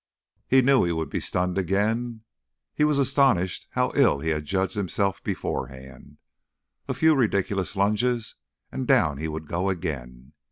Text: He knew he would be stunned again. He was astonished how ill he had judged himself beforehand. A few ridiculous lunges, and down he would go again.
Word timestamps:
He 0.47 0.63
knew 0.63 0.83
he 0.83 0.91
would 0.91 1.11
be 1.11 1.19
stunned 1.19 1.59
again. 1.59 2.21
He 2.73 2.83
was 2.83 2.97
astonished 2.97 3.67
how 3.73 3.91
ill 3.95 4.19
he 4.19 4.29
had 4.29 4.45
judged 4.45 4.73
himself 4.73 5.23
beforehand. 5.23 6.17
A 6.87 6.95
few 6.95 7.13
ridiculous 7.13 7.75
lunges, 7.75 8.33
and 8.71 8.87
down 8.87 9.19
he 9.19 9.27
would 9.27 9.47
go 9.47 9.69
again. 9.69 10.33